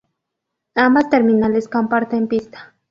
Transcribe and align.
Ambas 0.73 1.11
terminales 1.11 1.67
comparten 1.69 2.27
pista. 2.27 2.73